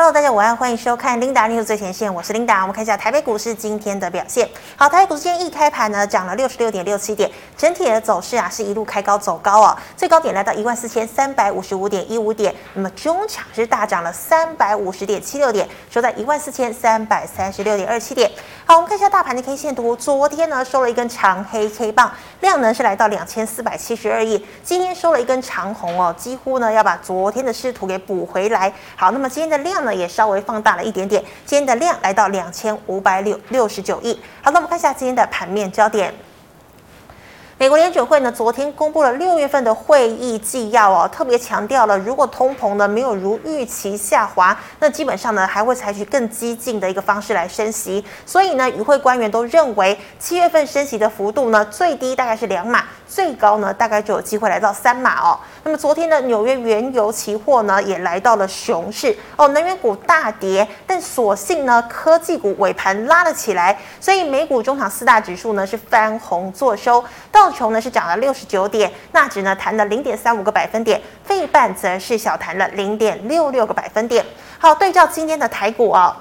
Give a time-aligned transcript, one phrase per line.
[0.00, 2.62] Hello，大家午安，欢迎收看 Linda News 最前线，我是 Linda。
[2.62, 4.48] 我们看一下台北股市今天的表现。
[4.74, 18.30] 好，台北股市今天一开盘呢，涨了六十六点六七点，整体的走势啊是一路开高走高哦，最高点来到一万四千三百五十五点一五点，那么中场是大涨了三百五十点七六点，收在一万四千三百三十六点二七点。
[18.70, 22.08] 好，我们看一下大盘的 K 线图，昨天呢收了一根长黑 K 棒，
[22.38, 28.72] 量呢是来到两千四百七十二亿，今天收了一根长红哦，几乎呢要把昨天的失图给补回来。
[28.94, 29.84] 好，那么今天的量。
[29.84, 34.14] 呢也稍微放大了一点点，今天的量来到两千五百六六十九亿。
[34.40, 36.14] 好，那我们看一下今天的盘面焦点。
[37.60, 48.02] 美国联准会呢昨天公布了六月份的会议纪要哦，特别强调了，如果通膨呢没有如预期下滑，那基本上呢还会采取更激进的一个方式来升息。
[48.24, 52.84] 所以呢，与会官员都认为七月份升息的幅度呢最低大概是两码。
[53.06, 55.36] 最高呢，大概就有机会来到三码哦。
[55.64, 59.48] 那么昨天呢纽约原油期货呢，也来到了熊市哦。
[59.48, 67.49] 能源股大跌，但所幸呢，科技股尾盘拉了起来，所以美股中场四大指数呢是翻红作收到。
[67.50, 74.24] 道琼呢是涨了六十九点，纳指呢弹了零点三五个百分点，费半则是小弹了零点六六个百分点。
[74.56, 76.14] 好，对照今天的台股、哦。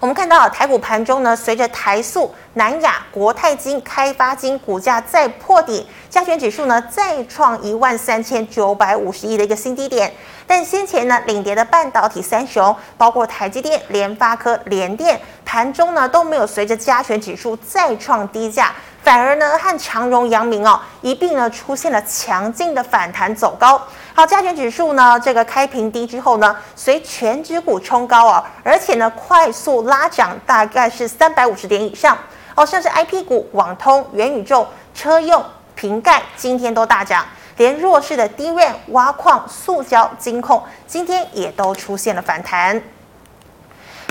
[0.00, 10.10] 我们看到台股盘中呢，随着台塑、南亚、国泰金、开发金股价再破底，加权指数呢再创一万三千九百五十亿的一个新低点。
[10.46, 15.20] 但先前呢领跌的半导体三雄，包括台积电、联发科、联电，
[15.54, 18.72] 盘中呢都没有随着加权指数再创低价。
[19.04, 23.80] 反而呢，和长荣、阳明哦一并呢出现了强劲的反弹走高。
[24.14, 32.18] 好，加权指数呢这个开平低之后呢，随全指股冲高哦，而且呢快速拉涨，大概是三百五十点以上
[32.56, 32.66] 哦。
[32.66, 35.40] 像是 IP 股、网通、元宇宙、车用、
[35.76, 37.24] 瓶盖，今天都大涨，
[37.58, 42.82] 连弱势的 DRAM、挖矿、塑胶、金控，今天也都出现了反弹。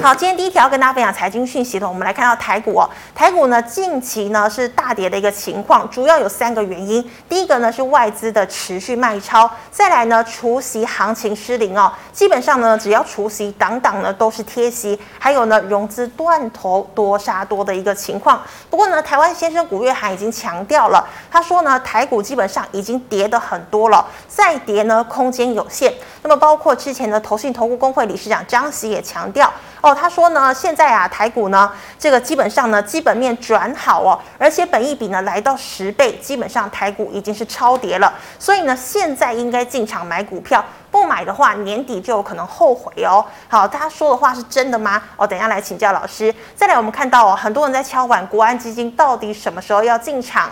[0.02, 2.90] 好，今天第一条跟大家分享财经讯息的，我们来看到台股哦。
[3.16, 7.10] 台股呢近期呢是大跌的一个情况，主要有三个原因。
[7.30, 11.90] 第一个呢是外资的持续卖超，再来呢除息行情失灵哦。
[12.12, 18.42] 基本上呢只要除息，档档呢都是贴息，还有呢融资断头多杀多的一个情况。
[18.70, 25.94] 不过呢，台湾先生古月涵已经强调了，他说呢台股基本上已经跌得很多了，再跌呢空间有限。
[26.24, 29.50] 那么包括之前的投信投顾公会理事长张喜也强调。
[29.84, 43.26] 哦，他说呢，现在啊，台股呢，这个基本上呢，基本面转好哦，而且本益比呢来到十倍，基本上台股已经是超跌了，所以呢，现在应该进场买股票，不买的话，年底就有可能后悔哦。
[43.50, 45.04] 好，他说的话是真的吗？
[45.18, 46.34] 哦，等下来请教老师。
[46.56, 50.50] 再来，我们看到哦，很多人在敲碗国安基金到底什么时候要进场？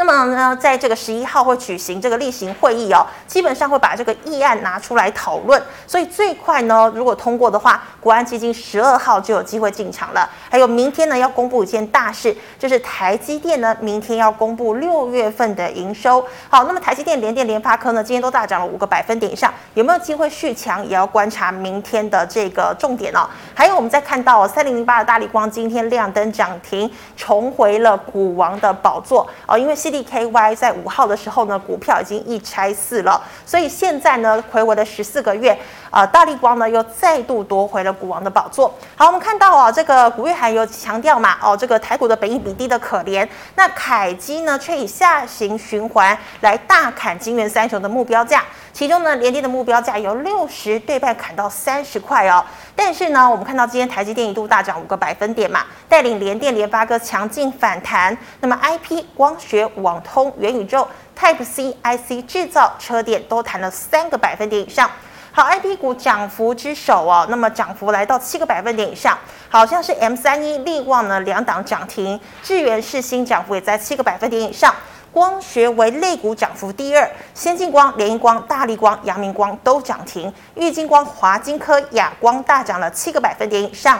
[0.00, 10.26] 那么呢，在这个十一号会举行这个例行会议哦，基本上会把这个议案拿出来讨论，所以最快呢，如果通过的话，国安基金十二号就有机会进场了。
[10.48, 16.24] 还有明天呢，要公布一件大事，就是台积电呢，明天要公布六月份的营收。
[16.48, 23.28] 好，那么台积电、联电、联发科呢，今天都大涨了五个百分点以上，有没有机会续强，也要观察明天的这个重点哦。
[23.54, 35.58] 还有我们再看到三零零八的大力光今天亮灯涨停，重回了股王的宝座哦，因为 D.K.Y 在五号的时候呢，股票已经一拆四了，所以现在呢，睽违了十四个月，
[35.90, 38.72] 啊、大力光呢又再度夺回了股王的宝座。
[38.96, 52.44] 好，我们看到啊，这个古月涵有强调嘛，哦，这个台股的本益比低的可怜，那凯基呢却以下行循环来大砍金圆三雄的目标价，其中呢，联电的目标价由六十对半砍到三十块哦。
[52.76, 58.16] 但是呢，我们看到今天台积电一度大涨五个百分点嘛，带领联电、联发哥强劲反弹。
[58.40, 60.86] 那么 IP 光学、网通、元宇宙、
[61.18, 64.90] Type C IC 制造、车电都弹了三个百分点以上。
[65.32, 69.16] 好，IP 股涨幅之首哦，那么涨幅来到七个百分点以上。
[69.48, 74.74] 好像是 M 三一、力旺呢两档涨停，智原世新涨幅也在七个百分点以上。
[75.12, 83.98] 光学为类股涨幅第二，先进光、联一光、大立光、阳明光都涨停，玉晶光、华晶科、亚光大涨了七个百分点以上。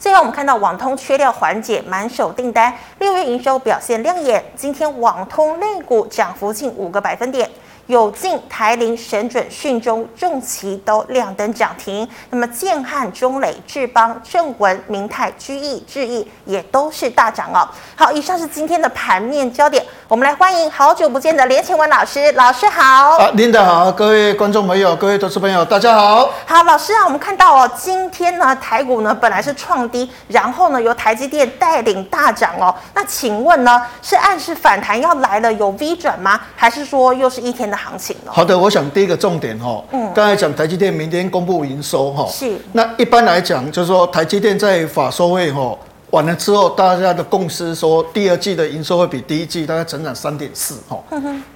[0.00, 7.46] 最后我们看到网通缺料缓解，满手订单，六月营收表现亮眼，今天网通类股涨幅近五个百分点。
[7.90, 17.68] 友进、台林、神准、讯中、重旗都亮灯涨停，那么建汉、中磊、智邦、正文、明泰、居易、智易也都是大涨哦。
[17.96, 22.82] 好，以上是今天的盘面焦点，我们来欢迎好久不见的连前文老师，老师好。
[23.18, 26.30] 啊，Linda 好，各位观众朋友，各位投资朋友，大家好。
[26.46, 32.72] 好，老师啊，我们看到哦，今天呢台股呢本来是创低，然后呢由台积电带领大涨哦。
[32.94, 36.40] 那请问呢是暗示反弹要来了，有 V 转吗？
[36.54, 37.79] 还是说又是一天的？
[37.80, 38.30] 行情哦。
[38.30, 42.56] 好的，我想第一个重点哈，嗯，刚才讲台积电明天公布营收哈，是。
[42.72, 45.76] 那一般来讲，就是说台积电在法收会哈
[46.10, 51.02] 完了之后，大家的共识说第二季的营收会比第一季大概成长三点四哈。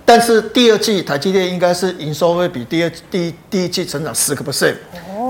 [0.04, 4.76] 但是第二季台积电应该是营收会比第二第一第一季成长十个 percent，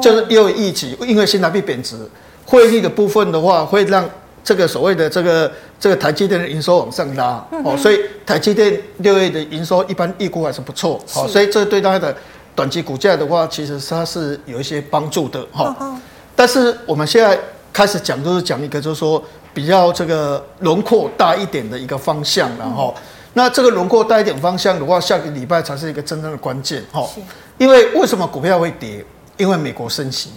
[0.00, 1.96] 就是又有预期，因为新台币贬值，
[2.46, 4.08] 汇率的部分的话会让。
[4.44, 5.50] 这个所谓的这个
[5.80, 12.14] 这个台积电的营收往上拉哦，所以台积电六月的营收一般预估还是不错，好，所以这对它的
[12.54, 15.98] 短期股价的话，其实它是有一些帮助的哈。
[16.36, 17.38] 但是我们现在
[17.72, 19.22] 开始讲，就是讲一个就是说
[19.54, 22.94] 比较这个轮廓大一点的一个方向，然后
[23.32, 27.08] 那这个轮廓大一点方向的话，下个礼拜才是一个真正的关键哈。
[27.56, 29.04] 因为为什么股票会跌？
[29.36, 30.30] 因为美国升息，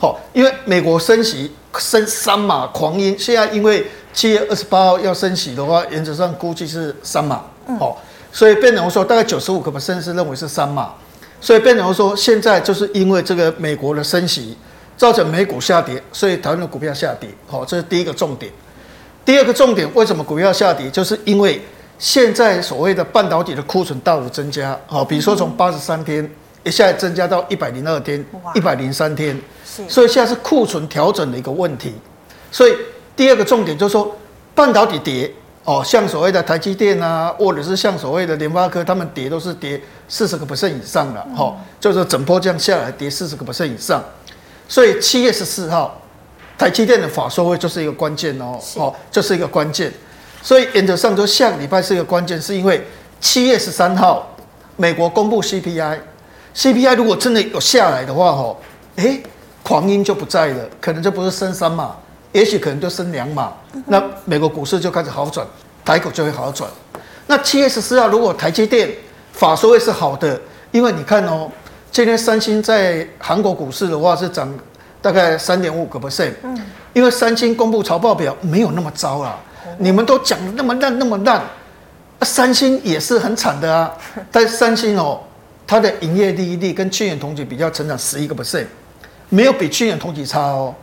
[0.00, 7.44] 好，因为美国升息升三码狂音，现在因为七月二十八号要升息的话，原则上估计是三码，
[7.78, 10.92] 好，所以变成说大概九十五个 percent 是认为是三码，
[11.40, 14.56] 所以变成说现在就是因为这个美国的升息
[14.96, 18.50] 造成美股下跌，所以台湾的股票下跌，好，这是第一个重点。
[19.24, 20.90] 第二个重点，为什么股票下跌？
[20.90, 21.62] 就是因为
[22.00, 26.28] 现在所谓的半导体的库存大幅增加，好，比如说从八十三天。
[26.64, 28.24] 一下增加到一百零二天，
[28.54, 29.36] 一百零三天，
[29.88, 31.92] 所以现在是库存调整的一个问题。
[32.50, 32.76] 所以
[33.16, 34.16] 第二个重点就是说，
[34.54, 35.32] 半导体跌
[35.64, 44.02] 哦，像所谓的台积电啊，或者是像所谓的联发科，他们跌都是跌四十个 percent 以上了，哈，就是整波这样下来跌四十个 percent 以上。
[44.68, 46.00] 所以七月十四号，
[46.56, 49.92] 台积电的法说会就是一个关键哦，哦，这是一个关键。
[50.42, 52.86] 所以原则上说，下个礼拜是一个关键，是因为
[53.20, 54.36] 七月十三号
[54.76, 55.98] 美国公布 CPI。
[56.54, 58.60] CPI 如果真的有下来的话，吼，
[58.96, 59.22] 诶，
[59.62, 61.96] 狂音就不在了，可能就不是升三码，
[62.32, 63.52] 也许可能就升两码，
[63.86, 65.46] 那美国股市就开始好转，
[65.84, 66.68] 台股就会好转。
[67.26, 68.90] 那七月十四号，如果台积电
[69.32, 70.38] 法说会是好的，
[70.72, 71.50] 因为你看哦，
[71.90, 74.52] 今天三星在韩国股市的话是涨
[75.00, 76.58] 大概三点五个 percent，嗯，
[76.92, 79.38] 因为三星公布财报表没有那么糟啊，
[79.78, 81.42] 你们都讲的那么烂那么烂，
[82.22, 83.90] 三星也是很惨的啊，
[84.30, 85.18] 但是三星哦。
[85.72, 88.66] 它的营业利益率跟去年同期比较成长十一个 percent，
[89.30, 90.74] 没有比去年同期差哦。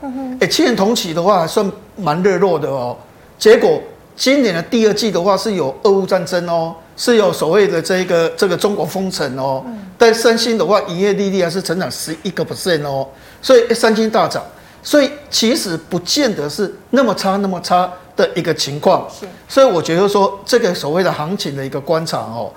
[0.42, 2.98] 哎，去年同期的话还算蛮热络的哦。
[3.38, 3.80] 结果
[4.16, 9.64] 今年的第二季的话是有俄乌战争哦，是有所谓的这个这个中国封城哦。
[9.96, 13.08] 但三星的话营业利率还是成长十一个 percent 哦，
[13.44, 14.44] 所以三星大涨，
[14.82, 19.08] 所以其实不见得是那么差那么差的一个情况。
[19.48, 22.52] 所以我觉得说这个所谓的行情的一个观察哦。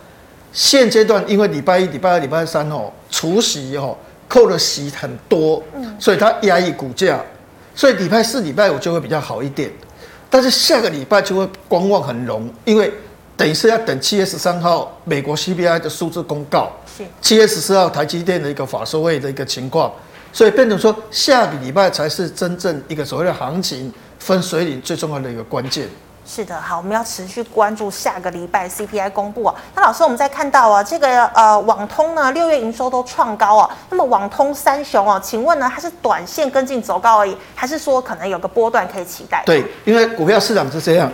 [0.53, 3.97] 现阶段，因为礼拜一、礼拜二、礼拜三哦，除息哦，
[4.29, 5.63] 扣的息很多，
[5.99, 7.21] 所以它压抑股价，
[7.75, 9.71] 所以礼拜四、礼拜五就会比较好一点。
[10.29, 12.93] 但是下个礼拜就会观望很浓，因为
[13.37, 16.71] 等于是要等七月十三号美国 CPI 的数字公告，
[17.21, 19.93] 七月十四号台积电的一个法说会的一个情况，
[20.33, 25.87] 所以变成说下个礼拜才是真正一个所谓的行情分水岭最重要的一个关键。
[26.35, 29.55] 是的，好，我们要持续关注下个礼拜 CPI 公布啊。
[29.75, 33.69] 那老师，我们在看到啊，这个呃网通呢，六月营收都创高啊。
[33.91, 39.43] 那么网通三雄哦，请问呢，它是短线跟进走高而已，还是说可能有个波段可以期待？
[39.45, 41.13] 对，因为股票市场是这样，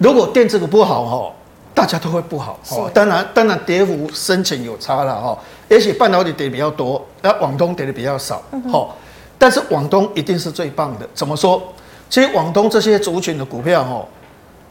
[0.00, 1.32] 如果电子股不好哈，
[1.74, 2.90] 大家都会不好哦。
[2.94, 5.38] 当然，当然跌幅深浅有差了哈。
[5.68, 8.40] 也许半导体跌比较多，那网通跌的比较少，
[8.72, 8.96] 好，
[9.36, 11.06] 但是网通一定是最棒的。
[11.12, 11.62] 怎么说？
[12.08, 14.02] 其实网通这些族群的股票哈。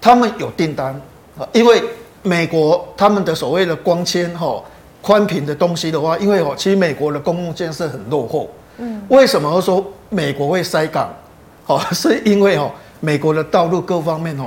[0.05, 0.93] 他们有订单
[1.35, 1.83] 啊，因为
[2.21, 4.63] 美国他们的所谓的光纤哈
[5.01, 8.47] 宽频的东西的话，因为哦，其实美国的公共建设很落后。
[8.77, 11.11] 嗯，为什么说美国会塞港？
[11.65, 14.45] 哦， 是因为哦，美国的道路各方面哦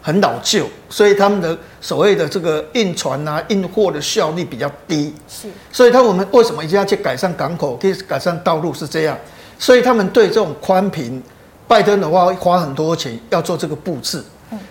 [0.00, 5.12] 很老旧，所以他们的所谓的这个运船啊、运货的效率比较低。
[5.26, 9.18] 是，所以他我们为什么一定要去改善港口、去改善道路是这样？
[9.58, 11.20] 所以他们对这种宽频，
[11.66, 14.22] 拜登的话会花很多钱要做这个布置。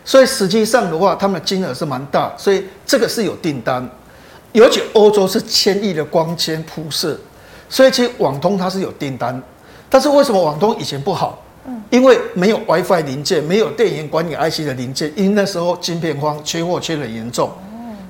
[0.04, 3.88] 所以实际上的话，他们的金额是蛮大，所以这个是有订单。
[4.54, 7.18] 尤其欧洲是千亿的光纤铺设，
[7.70, 9.42] 所以其实网通它是有订单。
[9.90, 11.42] 但是为什么网通以前不好？
[11.90, 17.52] 因为没有 WiFi 零件，没有电源管理 IC 的零件，因为那时候晶片荒，缺货缺得严重，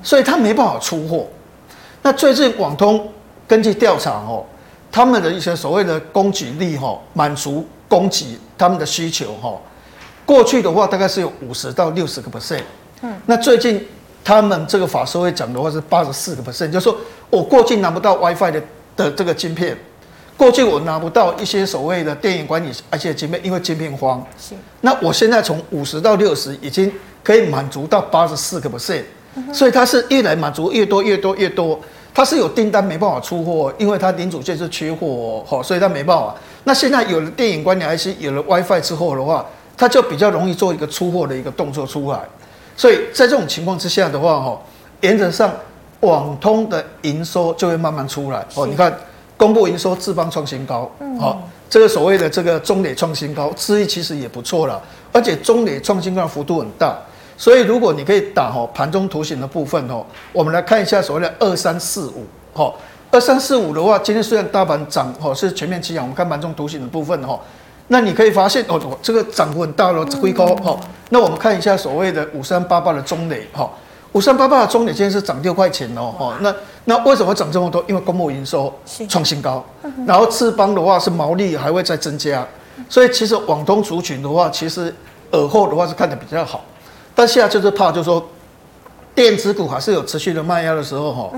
[0.02, 1.28] 所以它没办法出货。
[2.02, 3.08] 那最近网通
[3.48, 4.46] 根据调查哦，
[4.92, 9.60] 他们的一些所谓的供给力哈，满足供给他们的需求哈。
[10.32, 12.62] 过去的话大概是有五十到六十个 percent，
[13.02, 13.86] 嗯，那最近
[14.24, 16.96] 他们这个法说会讲的话是八十四个 percent，就是说
[17.30, 18.64] 我过去拿不到 WiFi 的
[18.96, 19.78] 的这个晶片，
[20.38, 26.90] 过去我拿不到一些所谓的电影管理而且晶片，因为晶片荒，是，那我现在从五十到六十已经
[27.22, 29.04] 可以满足到八十四个 percent，
[29.52, 31.78] 所以它是越来满足越多越多越多，
[32.14, 36.34] 它是有订单没办法出货，因为它零组件是缺货，好，所以它没办法。
[36.64, 39.46] 那现在有了电影观念 IC，有了 WiFi 之后的话，
[39.82, 42.20] 它就比较容易做一个出货的一个动作出来。
[42.78, 44.62] 所以在这种情况之下的话，哈，
[45.00, 45.52] 原则上
[46.02, 48.46] 网通的营收就会慢慢出来。
[48.54, 48.96] 哦，你看
[49.36, 50.88] 公布营收，智邦创新高，
[51.20, 54.80] 好，这个所谓的这个中磊创新高，智毅其实也不错了，
[55.12, 56.96] 而且中磊创新高的幅度很大。
[57.36, 62.24] 所以，如果你可以打哈盘中图形的部分哦，我们来看一下所谓的二三四五
[62.54, 62.72] 哈，
[63.10, 67.40] 二三四五的话，今天虽然大盘涨哈是全面起涨，我们看盘中图形的部分哈，
[67.92, 70.80] 那你可以发现哦，这个涨幅很大了，辉高哈。
[71.10, 73.70] 那我们看一下所谓的五三八八的中磊哈，
[74.14, 76.14] 五三八八的中磊今天是涨六块钱哦。
[76.18, 76.38] 哈。
[76.40, 76.56] 那
[76.86, 77.84] 那为什么涨这么多？
[77.90, 78.74] 因为公募营收
[79.10, 79.62] 创新高，
[80.08, 82.48] 然后智邦的话是毛利还会再增加，
[82.88, 84.96] 所以其实网通族群的话，其实
[85.32, 86.64] 耳后的话是看得比较好。
[87.14, 88.26] 但现在就是怕，就是说，
[89.14, 91.30] 电子股还是有持续的卖压的时候，哈，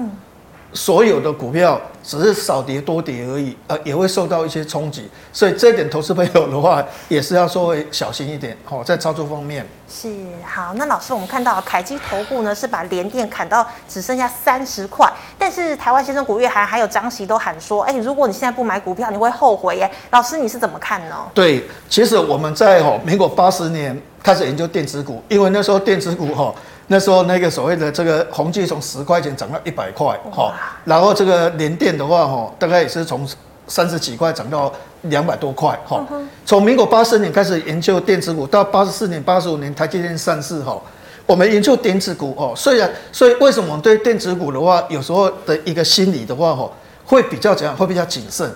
[0.73, 9.65] 所有的股票只是少跌多跌而已，呃，也会受到一些冲击，所以这一点投资朋友的话，也是要稍微小心一点，好，在操作方面。
[9.87, 10.09] 是
[10.43, 19.89] 好，那老师，我们看到凯基投顾呢是把联电砍到只剩下三十块，但是台湾先生古月涵还有张琦都喊说，哎，如果你现在不买股票，你会后悔耶。
[20.09, 21.15] 老师，你是怎么看呢？
[21.33, 24.01] 对，其实我们在哦民国八十年。
[24.23, 26.55] 开始研究电子股，因为那时候电子股哈，
[26.87, 33.27] 那时候那个所谓的这个宏碁从十块钱涨到一百块哈，然后这个联电的话哈，大概也是从
[33.67, 34.71] 三十几块涨到
[35.03, 36.05] 两百多块哈。
[36.45, 40.77] 从民国八十年开始研究电子股，到八十四年、八十五年台积电上市哈，
[41.25, 46.69] 我们研究电子股哦，虽然所以为什么我们对电子股的话，有时候的一个心理的话哈，
[47.05, 47.75] 会比较怎样？
[47.77, 48.51] 会比较谨慎，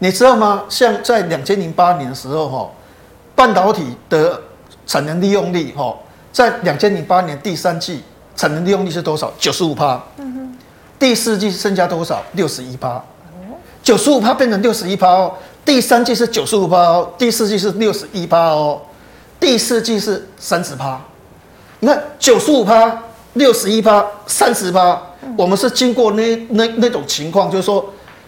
[0.00, 0.64] 你知道吗？
[0.68, 2.70] 像在两千零八年的时候哈，
[3.34, 4.40] 半导体的。
[4.84, 5.94] 产能利用率，哈，
[6.32, 8.02] 在两千零八年第三季
[8.34, 9.30] 产能利用率是多少？
[9.38, 10.02] 九十五趴。
[10.98, 12.22] 第四季剩下多少？
[12.32, 13.02] 六十一趴。
[13.82, 15.32] 九十五趴变成六十一趴哦。
[15.64, 18.80] 第三季是九十五趴哦，第四季是六十一趴哦，
[19.38, 21.00] 第四季是三十趴。
[21.80, 22.96] 你看九十五趴、
[23.34, 25.00] 六十一趴、三十趴，
[25.36, 27.84] 我们是经过那那那种情况，就是说，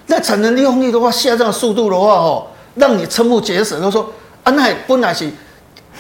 [0.06, 5.30] 那产能利用率的话下降速度的话，哦，让你瞠目结舌，就是说，啊，那本来是。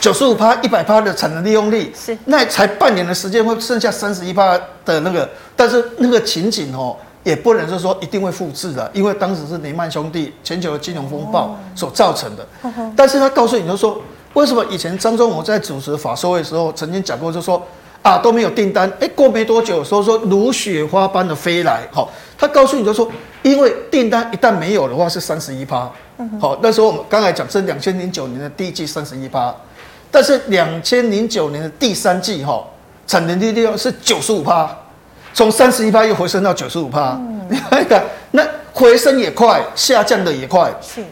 [0.00, 2.16] 九十五趴、一百趴的产能利用率，是。
[2.26, 12.46] 那才半年的时间，会剩下三十一趴的那个，但是那个情景哦，也不能是说一定会复制的，因为当时是雷曼兄弟全球的金融风暴所造成的。
[12.94, 13.98] 但是他告诉你就说，
[14.34, 17.62] 为什么以前张忠谋在主持法说会的时候曾经讲过，就说
[18.02, 23.10] 啊都没有订单，哎过没多久，说说如雪花般的飞来，好，他告诉你就说，
[23.42, 25.90] 因为订单一旦没有的话是三十一趴，
[26.38, 29.54] 好，那时候我们刚才讲是两千零九年的第一季三十一趴。
[30.14, 32.64] 但是两千零九年的第三季哈，
[33.04, 34.70] 产能利用率是九十五趴，
[35.32, 41.04] 从三十一趴又回升到九十五趴，你看， 那回升也快，下降的也快，是，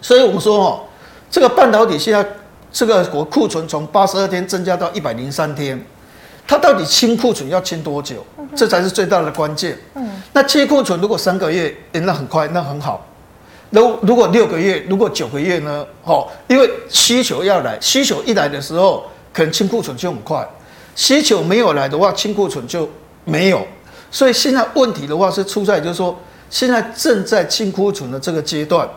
[0.00, 0.80] 所以我们说哈，
[1.28, 2.24] 这个半导体现在
[2.70, 5.84] 这个国库存从八十二天增加到一百零三天，
[6.46, 8.24] 它到底清库存要清多久？
[8.54, 9.76] 这才是最大的关键。
[9.96, 13.04] 嗯，那清库存如果三个月，那很快，那很好。
[13.70, 15.84] 如如果六个月，如果九个月呢？
[16.04, 20.40] 哦，因为需求要来，需求一来的时候，可能清库存就很快；
[20.94, 22.88] 需求没有来的话，清库存就
[23.24, 23.66] 没有。
[24.10, 26.16] 所以现在问题的话是出在，就是说
[26.48, 28.88] 现在正在清库存的这个阶段，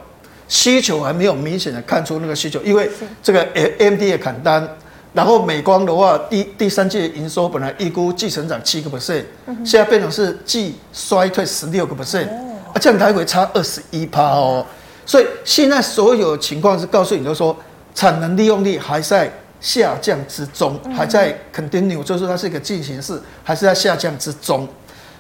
[0.48, 2.90] 需求还没有明显的看出那个需求，因为
[3.24, 3.42] 这个
[3.80, 4.66] AMD 也砍单，
[5.14, 9.24] 然后美光的话，第第三季营收本来预估季成长七个 percent，
[9.66, 12.28] 现在变成是季衰退十六个 percent。
[12.74, 14.66] 啊，这样来回差二十一趴哦，
[15.06, 17.56] 所以现在所有情况是告诉你，就是说
[17.94, 24.68] 产能利用率还在下降之中，还在 continue，就是说它是一个进行式，还是在下降之中。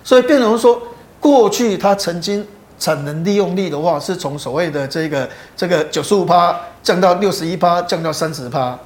[0.04, 0.82] 所以变成说，
[1.20, 2.46] 过去它曾经
[2.80, 8.78] 产能利用率的话，是从所谓的这个这个九十五趴降到六十一趴，降到三十趴。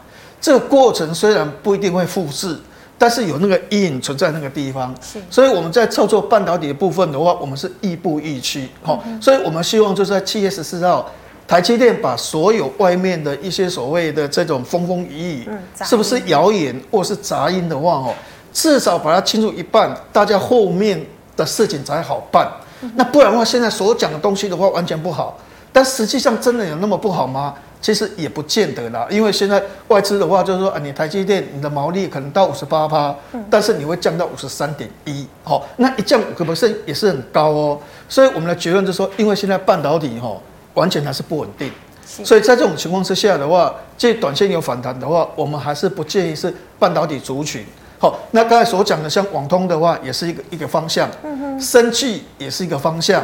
[0.42, 2.58] 这个过程虽然不一定会复制。
[3.04, 11.12] 但是有那个阴影存在那个地方，是，所以我们在操作半导体的部分的话，我们是亦步亦趋，好，所以我们希望就是在七月十四号，
[11.46, 15.50] 台积电把所有外面的一些所谓的这种风风雨雨，
[15.84, 18.14] 是不是谣言或是杂音的话，哦，
[18.54, 21.06] 至少把它清除一半，大家后面
[21.36, 22.50] 的事情才好办。
[22.96, 25.38] 那不然的话，现在所讲的东西的话完全不好，
[25.74, 27.56] 但实际上真的有那么不好吗？
[27.82, 33.14] 其实也不见得啦，因为现在外资的话就是说啊，你台积电你的毛利可能到五十八趴，
[33.50, 37.78] 但是你会降到五十三点一，好，那一降五个 percent 也是很高哦。
[38.08, 40.34] 所以我们的结论就是说，因为现在半导体哈
[40.76, 41.70] 完全还是不稳定，
[42.06, 47.66] 所以在这种情况之下的话，这短线有反弹的话，我们还是不建议是半导体族群。
[48.00, 51.10] 好，那刚才所讲的像网通的话，也是一个一个方向。
[51.22, 53.22] 嗯哼，生技也是一个方向。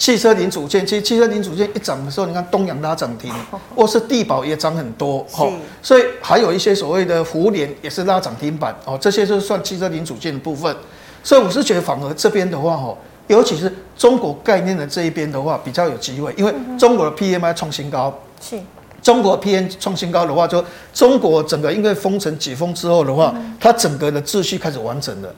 [0.00, 3.30] 汽车零组件，其实汽车零组件一涨的时候，你看东阳拉涨停，
[3.76, 5.22] 或是地保也涨很多。
[5.30, 5.46] 哈，
[5.82, 8.74] 所以还有一些所谓的福联也是拉涨停板。
[8.86, 10.74] 哦，这些就是算汽车零组件的部分。
[11.22, 18.18] 所以我是觉得，反而这边的话，哈，尤其是中国概念的这一边的话，比较有机会，因为中国的 PMI 创新高。
[18.40, 18.58] 是。
[19.02, 20.64] 中国 PMI 创新高的话，就
[20.94, 25.28] 中国整个因为封城解封之后的话，它整个的秩序开始完整了。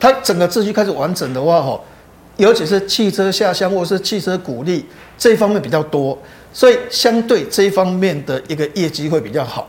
[0.00, 1.80] 它整个秩序开始完整的话，哈，
[2.38, 4.86] 尤其是汽车下乡或是汽车股利
[5.18, 6.16] 这一方面比较多，
[6.52, 9.68] 所以相对这一方面的一个业绩会比较好。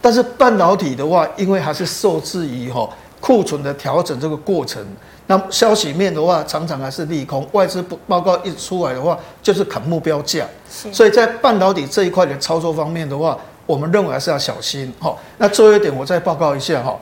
[0.00, 2.88] 但是半导体的话，因为还是受制于哈
[3.20, 4.82] 库存的调整这个过程。
[5.26, 7.48] 那消息面的话，常常还是利空。
[7.52, 10.46] 外资报告一出来的话，就是砍目标价。
[10.68, 14.92] 所以在半导体这一块的操作方面的话，我们认为还是要小心。
[15.00, 16.94] 哈，那最后一点我再报告一下哈，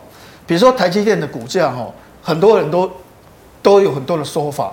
[0.46, 1.92] 比如说台积电的股价哈，
[2.22, 2.88] 很多人都
[3.60, 4.72] 都有很多的说法，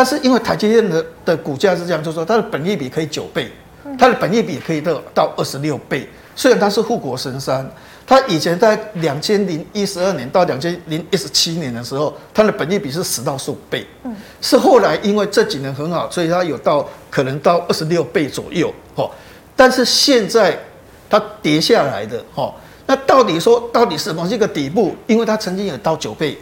[0.00, 3.52] 但是因为台积电的的股价是这样，就是说它的本益比可以九倍，
[3.98, 7.70] 它的本益比可以到到二十六倍，虽然它是护国神山。
[8.06, 19.06] 它以前在两千零一十二年到两千零一十七年的时候，它的本益比是十到十五倍，嗯，是后来因为这几年很好，所以它有到可能到二十六倍左右，哈，
[19.54, 20.58] 但是现在
[21.10, 22.50] 它跌下来的，哈，
[22.86, 24.96] 那到底说到底是什么一个底部？
[25.06, 26.38] 因为它曾经有到九倍，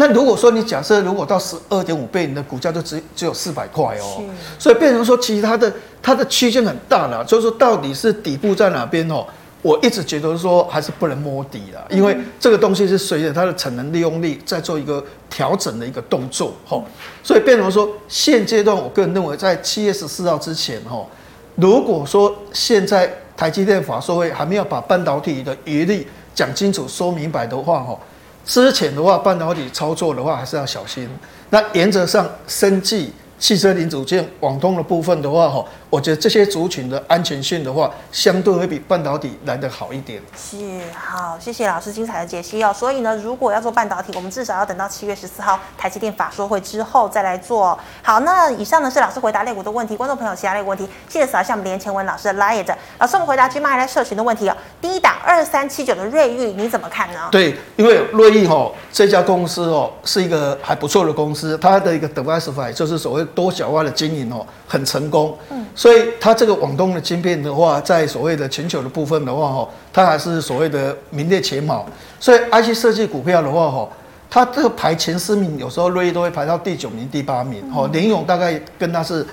[0.00, 4.22] 那如果说你假设如果到十二点五倍，你的股价就只只有四百块哦，
[4.56, 9.26] 所以变成说其实它的它的区间很大了，所以说到底是底部在哪边哦？
[9.60, 16.84] 我一直觉得说还是不能摸底了，因为这个东西是随着它的产能利用率在做一个调整的一个动作，吼，
[17.24, 21.10] 所以变成说现阶段我个人认为在七月十四号之前，吼，
[21.56, 28.00] 如果说现在台积电法说会还没有把半导体的余力讲清楚说明白的话，吼，
[28.48, 31.08] 之前的话半导体操作的话还是要小心。
[31.50, 33.12] 那原则上生技。
[33.40, 40.20] 汽车零组件、网通的部分的话，哈，我觉得这些族群的安全性的话，相对会比半导体来得好一点。
[40.36, 40.56] 是，
[40.94, 42.72] 好，谢谢老师精彩的解析哦。
[42.74, 47.78] 所以呢，如果要做半导体，我们至少要等到七月十四号台积电法说会之后再来做。
[48.02, 52.74] 好，那以上呢是老师回答类股的问题，观众朋友其他类股问题，记得扫一下我们连前文老师的 LINE。
[52.98, 54.56] 老师，我们回答 GMoney 社群的问题哦。
[54.82, 57.28] 第一档二三七九的瑞昱，你怎么看呢？
[57.30, 63.24] 对，因为瑞昱哦这家公司哦是一个还不错的公司，它的一个 Diversify 就是所谓。
[63.34, 65.36] 多角化的经营哦，很成功。
[65.50, 71.86] 嗯，所以它这个网通的晶片的话，在所谓的全球的部分的话，哈，它还是所谓的名列前茅。
[72.18, 73.88] 所以 IC 设计股票的话，哈，
[74.28, 77.72] 它这个排前十名，有时候瑞昱都会排到第九名、第八名。
[77.72, 79.24] 哈，联咏大概跟它是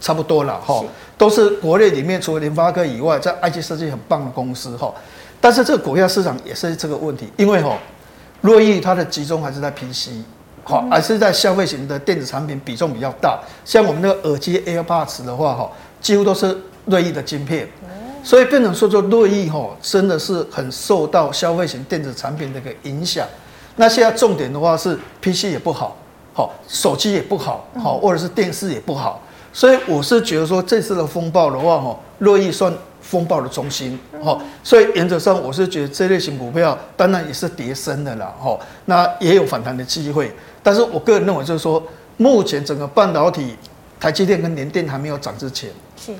[0.00, 0.58] 差不多了。
[0.62, 0.82] 哈，
[1.18, 4.74] 都是国内里面除了联发科以外，在 IC 设计很棒的公司。
[4.78, 4.90] 哈，
[5.42, 7.76] 但是这个股票市场也是这个问题，因为哈，
[8.40, 10.12] 瑞昱它的集中还是在 PC。
[10.64, 15.70] 好，还是在消费型的电子产品比重比较大，像我们那个耳机 AirPods 的话，哈，
[16.00, 17.68] 几乎都是瑞昱的晶片，
[18.22, 23.26] 所以变成说，说瑞昱哈，真的是很受到消费型电子产品的一个影响。
[23.76, 25.96] 那现在重点的话是 PC 也不好，
[26.32, 29.20] 好，手机也不好，好，或者是电视也不好，
[29.52, 32.72] 所以我是觉得说这次的风暴的话，哈，瑞昱算。
[33.12, 41.82] 风暴的中心，哦，所以原则上我是觉得这类型股票当然也是跌升的啦，哦，那也有反弹的机会，但是我个人认为就是说，
[42.16, 43.54] 目前整个半导体，
[44.00, 46.10] 台积电跟联电还没有涨之前，是，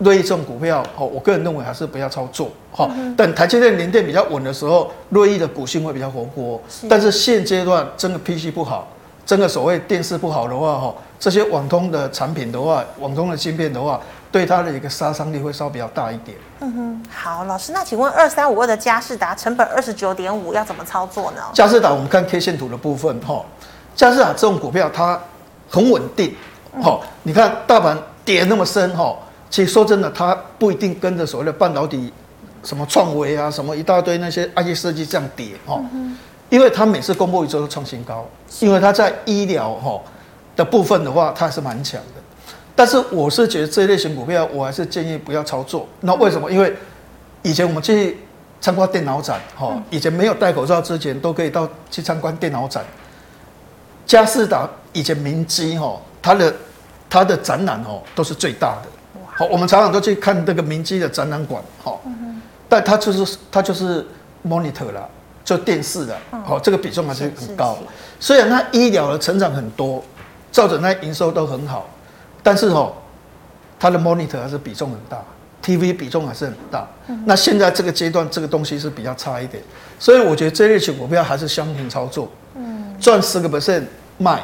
[0.00, 8.86] 瑞昱这种股票，哦，我个人认为还是不要操作，哈，等台积电、联电比较稳的时候，瑞意的股性会比较活泼，但是现阶段真的 PC 不好，
[9.24, 13.98] 真的所谓电视不好的话，哈，这些网通的产品的话，网通的芯片的话。
[14.36, 16.36] 对它的一个杀伤力会稍微比较大一点。
[16.60, 21.40] 嗯哼，好，老师，那请问二三五二的嘉士达成本二十九点五，要怎么操作呢？
[21.54, 23.42] 嘉士达，我们看 K 线图的部分，哈，
[23.94, 25.18] 嘉士达这种股票它
[25.70, 26.34] 很稳定，
[26.82, 27.96] 哈、嗯，你看大盘
[28.26, 29.16] 跌那么深，哈，
[29.48, 32.12] 其实说真的，它不一定跟着所谓的半导体
[32.62, 36.14] 什么创维啊，什么一大堆那些 IC 设计这样跌，哈、嗯，
[36.50, 38.26] 因为它每次公布一周都创新高，
[38.60, 39.98] 因为它在医疗哈
[40.54, 42.20] 的部分的话，它还是蛮强的。
[42.76, 45.88] 但是我是觉得这类型股票，我还是建议不要操作。
[46.02, 46.48] 那为什么？
[46.52, 46.76] 因为
[47.42, 48.18] 以前我们去
[48.60, 52.84] 参观电脑展，哈，以前没有戴口罩之前，都可以到去参观电脑展。
[54.04, 56.54] 佳士达以前明基哈，它的
[57.08, 59.20] 它的展览哦都是最大的。
[59.24, 61.98] 好，我们常常都去看这个明基的展览馆，哈，
[62.68, 64.06] 但它就是它就是
[64.46, 65.08] monitor 啦，
[65.44, 67.78] 就电视的，好，这个比重还是很高。
[68.20, 70.04] 虽然它医疗的成长很多，
[70.52, 71.88] 造成它营收都很好。
[72.46, 72.92] 但是哦，
[73.76, 75.18] 它的 monitor 还是比重很大
[75.64, 76.86] ，，TV 比重还是很大。
[77.08, 79.60] 嗯那现在这个阶段，这个东西是比较差一点，
[79.98, 82.30] 所以我觉得这类型股票还是相平操作。
[82.54, 83.82] 嗯，赚十个 percent
[84.18, 84.40] 卖，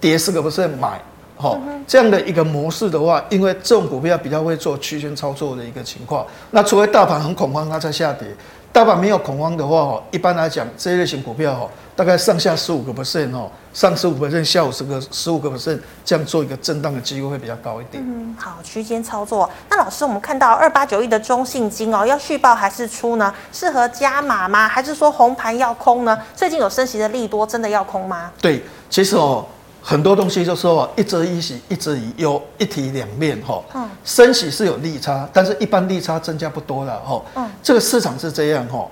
[0.00, 1.00] 跌十个 percent 买。
[1.36, 6.26] 好，这样的一个模式的话，因为这种股票比较会做区间操作的一个情况。
[6.50, 8.26] 那除非大盘很恐慌，它在下跌。
[8.72, 18.00] 大盘没有恐慌的话，哦，一般来讲，这一类型股票，哈，大概上下十五个 percent，哦，上十五个 percent，下五十个十五个 percent，这样做一个震荡的机会会比较高一点。
[18.06, 19.50] 嗯，好，区间操作。
[19.68, 23.34] 那老师，我们看到二八九一的中信金哦，要续报还是出呢？
[23.52, 24.68] 适合加码吗？
[24.68, 26.16] 还是说红盘要空呢？
[26.36, 28.30] 最近有升息的利多，真的要空吗？
[28.40, 29.44] 对，其实哦。
[29.82, 33.62] 很多东西就是说一则一喜，一则一忧，一体两面哈。
[33.74, 33.88] 嗯。
[34.04, 37.22] 升息是有利差，但是一般利差增加不多了哈。
[37.34, 37.50] 嗯。
[37.62, 38.86] 这个市场是这样哈，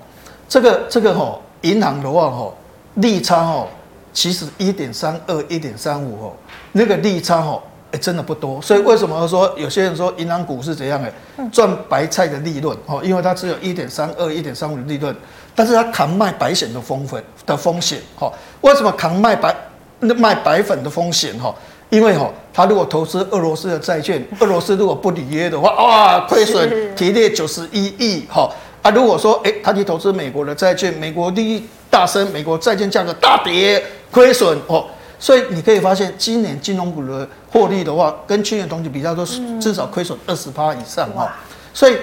[0.47, 2.51] 这个这个哈，银行的话哈，
[2.95, 3.67] 利差哦，
[4.11, 6.33] 其实一点三二、一点三五哦，
[6.71, 8.61] 那个利差哦，哎，真的不多。
[8.61, 11.13] 所以为什么说有些人说银行股是怎样的？
[11.51, 15.15] 赚白菜的利润哦，因为它只有一点三二、一点三五的利润，
[15.55, 18.31] 但是它扛卖白险的风险的风险哈。
[18.61, 19.55] 为什么扛卖白？
[20.01, 21.53] 那卖白粉的风险哈，
[21.89, 28.49] 因为哈，他如果投资俄罗斯的债券，俄罗斯如果不履约的话，哇，亏损提列九十一亿哈
[28.81, 28.89] 啊！
[28.91, 34.85] 如果说诶，他去投资美国的债券，美国利益大升，美国债券价格大跌，亏损哦，
[35.19, 41.29] 所以你可以发现，今年金融股的获利的话，跟去年同期比较都是至少亏损二十趴以上哈。
[41.73, 41.97] 所以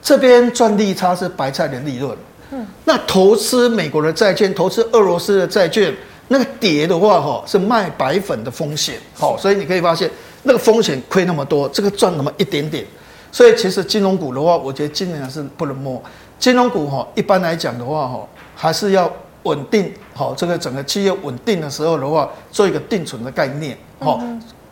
[0.00, 2.16] 这边赚利差是白菜的利润，
[2.50, 5.94] 嗯，那投资美国的债券，投资俄罗斯的债券。
[6.28, 10.10] 那个跌的话，哈，是卖白粉的风险，好，所以你可以发现
[10.44, 12.84] 那个风险亏那么多，这个赚那么一点点，
[13.30, 16.00] 所以其实金融股的话，我觉得今年还是不能摸。
[16.38, 19.10] 金融股哈，一般来讲的话，哈，还是要
[19.42, 24.20] 稳定，好，这个整个企业稳定的时候的话，做一个定存的概念，好。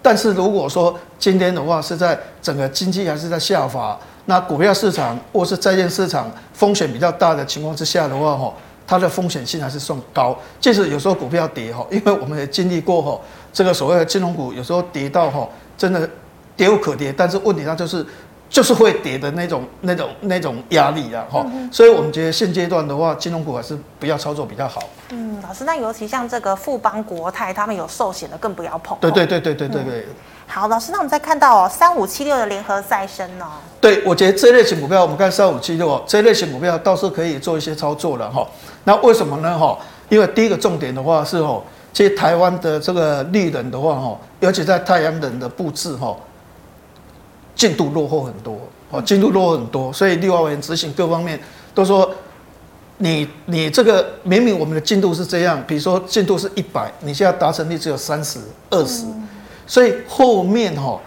[0.02, 8.50] 但是如果说今天的话是在整个经济还是在下滑，那股票市场或是债券市场风险比较大的情况之下的话，哈。
[8.90, 13.16] 它的风险性还是算高，即使有时候股票跌哈，因为我们也经历过哈，
[13.52, 15.48] 这个所谓的金融股有时候跌到哈，
[15.78, 16.10] 真的
[16.56, 18.04] 跌无可跌，但是问题它就是
[18.48, 24.82] 就是会跌的那种那种那种压力啊哈，所以我们觉得现阶段的话，金融股还是不要操作比较好。
[25.10, 28.98] 嗯，老师，那尤其像这个富邦国泰，他们有寿险的更不要碰。
[29.00, 30.06] 对对对对对对对。
[30.48, 33.46] 好，老师，那我们再看到哦，三五七六的联合再生哦。
[33.80, 38.44] 对，我觉得这类型股票，我们看三五七六哦，这类型股票倒是可以做一些操作了哈。
[38.84, 39.58] 那为什么呢？
[39.58, 41.62] 哈，因为第一个重点的话是哦，
[41.92, 46.16] 其实台湾的这个绿能的话哈，尤其在太阳能的布置哈，
[47.54, 48.58] 进度落后很多
[48.90, 51.38] 哦，进度落后很多，所以立法委员执行各方面
[51.74, 52.10] 都说，
[52.98, 58.38] 你你这个明明我们的进度是这样，比如说进度是一百，你现在达成率只有三十
[58.70, 59.04] 二十。
[59.66, 60.98] 所以后面哈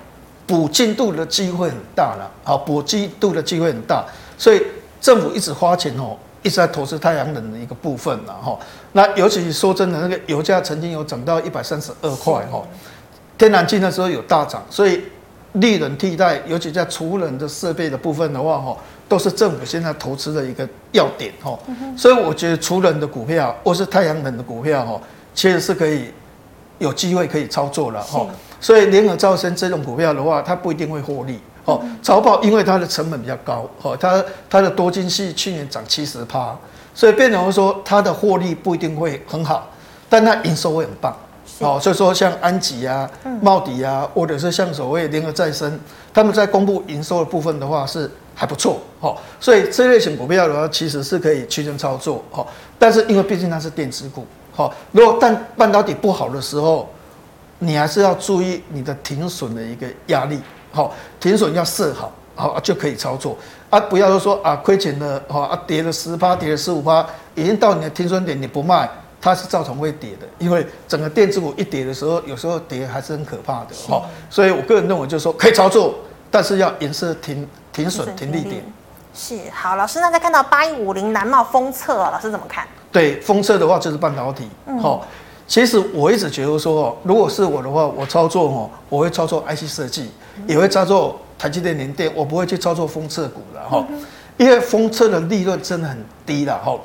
[0.48, 4.06] 补进度的机会很大了，好补进度的机会很大，
[4.38, 4.62] 所以
[5.02, 8.58] 政府一直花钱哦，一直在投资太阳能的一个部分了哈。
[8.92, 12.62] 那尤其说真的，那个油价曾经有涨到一百三十二块哈，
[13.38, 15.02] 天然气那时候有大涨，所以
[15.54, 18.78] 利能替代，尤其在储能的设备的部分的话哈，
[19.10, 21.58] 都是政府现在投资的一个要点哈。
[21.98, 25.02] 所以我觉得储能的股票或是太阳能的股票哈，
[25.34, 26.12] 其实是可以
[26.80, 28.28] 有机会可以操作了哈。
[28.60, 31.82] 所以联合再生这种股票的话，它不一定会获利哦。
[32.02, 36.58] 潮报因为它的成本比较高哦，它它的多晶系去年涨七十趴，
[36.94, 39.70] 所以变成说它的获利不一定会很好，
[40.10, 41.16] 但它营收会很棒
[41.60, 41.80] 哦。
[41.80, 43.10] 所以说像安吉啊、
[43.42, 45.80] 茂迪啊，或者是像所谓联合再生，
[46.14, 49.18] 他们在公布营收的部分的话是还不错哦。
[49.40, 52.46] 所以这类型股票的话，其实是可以区间操作哦。
[52.78, 56.90] 但是因为毕竟它是电子股哦，如果但半导体不好的时候。
[57.60, 60.38] 你还是要注意你的停损的一个压力，
[60.74, 63.38] 好，停损要设好，好就可以操作
[63.70, 67.06] 啊，不要说啊亏钱了，好啊跌了十趴，跌了十五趴，
[67.36, 68.90] 已经到你的停损点，你不卖，
[69.22, 75.94] 它是造成会跌的，因为整个电子股一跌的时候，有时候跌还是很可怕的，哈，所以我个人认为就是说可以操作，
[76.32, 78.64] 但是要严设停停损停利点。
[79.14, 82.68] 是好，老师，那再看到八一五零南茂封测，老师怎么看？
[82.92, 84.50] 对，封测的话就是半导体，
[84.82, 85.06] 好。
[85.06, 85.08] 嗯
[85.46, 90.10] 其实我一直觉得说，如果是我的话，我操作哦，我会操作 IC 设计，
[90.48, 93.86] 也会操作台积电、联电，我不会去操作封测股的哈，
[94.38, 96.78] 因为封测的利润真的很低了哈。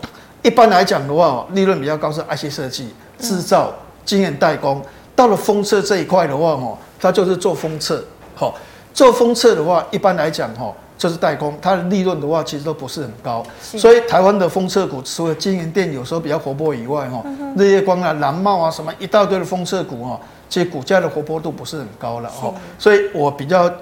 [0.42, 3.73] 一般来讲的话，利润比较高是 IC 设计、制造、
[4.05, 4.83] 晶圆代工，
[5.14, 8.55] 到了封测这一块的话哦，它就是做封测，好，
[8.92, 10.73] 做封测的话，一般来讲哈。
[10.99, 17.25] 就是代工，它的利润的话，其实都不是很高，所以台湾的封测股，除了经营店有时候比较活泼以外，哈，
[17.57, 23.73] 日月光啊、蓝茂啊什么一大堆的封测股，哈，其实股价的活泼度不是很高了，哈，所以我比较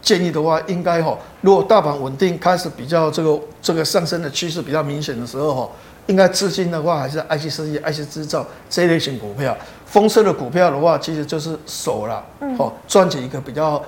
[0.00, 5.68] 建议的话，应该哈，如果大盘稳定开始比较这个这个上升的趋势比较明显的时候哈，
[6.06, 9.54] 应该资金的话还是 IC 设计、IC 制造这一类型股票。
[9.84, 12.24] 风车的股票的话，其实就是守了，
[12.58, 13.78] 哦，赚取一个比较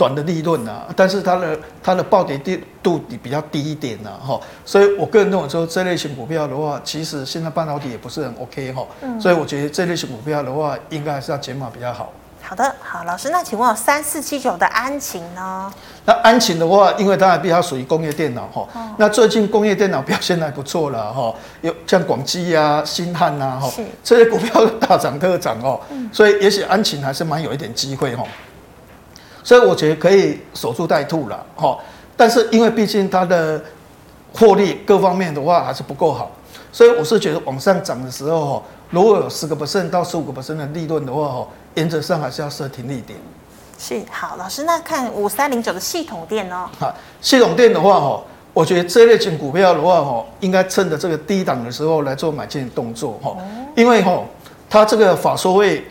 [0.00, 8.86] 短的利润啊，但是它的它的暴跌度比较低一点呐，哈，所以我个人认为说这类型股票的话，其实现在半导体也不是很 OK 哈，
[9.20, 12.10] 所以我觉得这类型股票的话，应该还是要减码比较好。
[12.42, 15.70] 好的，好，老师，那请问有三四七九的安勤呢？
[16.06, 23.84] 那安勤的话，因为它还比较属于工业电脑哈，哦、那最近工业电脑表现还不错了哈，有像广基啊、新汉呐哈，是。
[24.02, 28.24] 这些股票大涨特涨哦，嗯、所以也许安勤还是蛮有一点机会哈，
[29.42, 31.78] 所以我觉得可以守株待兔了哈，
[32.16, 33.60] 但是因为毕竟它的
[34.32, 36.30] 获利各方面的话还是不够好，
[36.70, 43.18] 所以我是觉得往上涨的时候，如果有十个 percent 到十五个 percent 的利润的话哈原则上还是要设停利点。
[43.78, 46.68] 是好，老师，那看五三零九的系统电呢？
[46.78, 48.22] 好，系统电的话，哈，
[48.52, 53.34] 我觉得这类型股票的话，哈，应该趁着这个低档的时候来做买进的动作，哈，
[53.74, 54.22] 因为哈，
[54.68, 55.82] 它这个法说会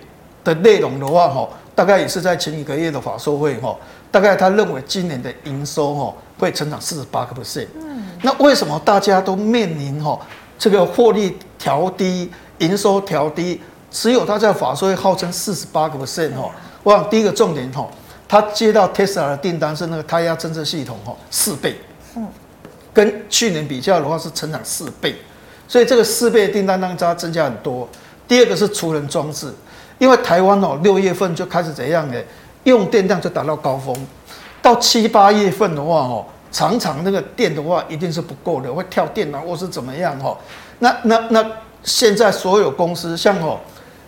[0.44, 1.50] 的内容的话，哈，
[1.80, 3.74] 大概也是在前一个月的法说会，哈，
[4.12, 7.68] 大概他认为今年的营收，哈，会成长四十八个 percent。
[7.82, 10.20] 嗯，那为什么大家都面临哈
[10.58, 13.62] 这个获利调低、营收调低？
[13.90, 16.52] 只有他在法说会号称四十八个 percent 哈，
[16.84, 17.90] 我想第一个重点哈，
[18.28, 21.80] 他接到 Tesla 的订单是那个胎压侦测系统哈四倍，
[22.18, 22.28] 嗯，
[22.94, 25.16] 跟去年比较的话是成长四倍，
[25.66, 27.88] 所以这个四倍的订单让它增加很多。
[28.28, 29.48] 第二个是除人装置，
[30.00, 32.16] 因为台湾哦六月份就开始怎样呢？
[32.64, 33.96] 用电量就达到高峰，
[34.62, 40.36] 到七八月份的话哦，常常那个电的话一定是不够的，会跳电啊或是怎么样哦。
[40.80, 41.46] 那那那
[41.84, 43.60] 现在所有公司像哦。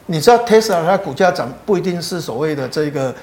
[0.07, 3.13] 你知道 Tesla 它股价涨不一定是所谓的这个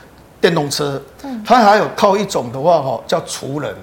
[0.41, 0.99] 电动车，
[1.45, 3.75] 它还有靠一种的话哈叫储能，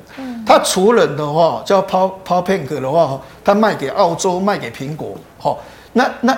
[0.43, 5.55] 它储能的话叫 Power PowerBank 的话，它卖给澳洲卖给苹果，哈，
[5.93, 6.35] 那那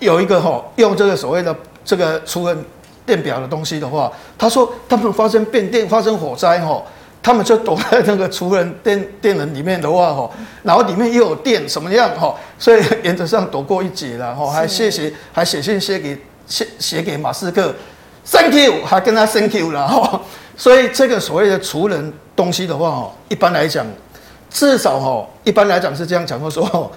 [0.00, 2.64] 有一个哈用这个所谓的这个储能
[3.06, 6.84] 电表的东西的话，他说他们发生变电发生火灾吼。
[7.22, 10.32] 他们就躲在那个储能电电能里面的话，吼，
[10.62, 17.74] 然后里面又有电，什么样，吼，所以原则上躲过一劫了，吼，还谢谢，还写信写给写写给马斯克
[18.26, 20.22] ，Thank you，还跟他 Thank you 了，吼，
[20.56, 23.86] 所以这个所谓的储能东西的话，吼，一般来讲，
[24.48, 26.90] 至少吼，一般来讲是这样讲，说，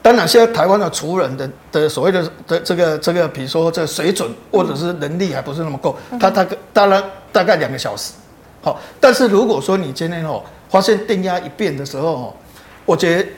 [0.00, 8.12] 当然现在台湾的储能的的所谓的的这个这个，比如说这个水准或者是能力还不是那么够，他大概当然大概两个小时。
[8.62, 12.34] 好，但是如果说你今天哦发现电压一变的时候哦，
[12.84, 13.28] 我觉得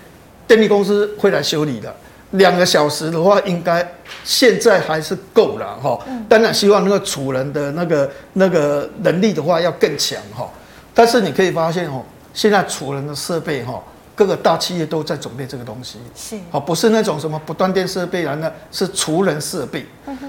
[0.46, 1.94] 电力公司会来修理的。
[2.32, 3.84] 两个小时的话，应该
[4.22, 5.98] 现在还是够了哈。
[6.28, 10.48] 当然希望那个储人的那个那个能力的话要更强哈。
[10.94, 13.82] 但是你可以发现哦，现在储人的设备哈，
[14.20, 15.98] 各个大企业都在准备这个东西。
[16.14, 19.86] 是，哦，不是那种什么不断电设备啊，那是除能设备。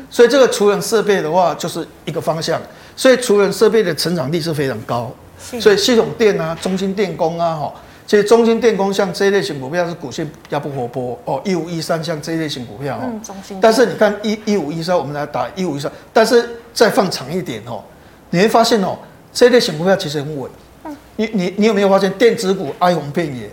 [0.09, 2.61] 所以这个储能设备的话，就是一个方向。
[2.95, 5.11] 所以除能设备的成长力是非常高，
[5.59, 7.73] 所以系统电啊、中心电工啊，哈，
[8.07, 13.59] 其实中心电工像这一类型股票是股性比较不活泼哦，一五一三像这一类型股票，嗯，中心。
[13.59, 17.83] 但是你看一一五一三，我们来打一五一三，但是再放长一点哦，
[18.29, 18.97] 你会发现哦，
[19.33, 20.49] 这一类型股票其实很稳。
[20.85, 23.49] 嗯，你你你有没有发现电子股哀鸿遍野？